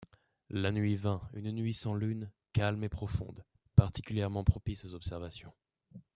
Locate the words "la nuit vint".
0.49-1.21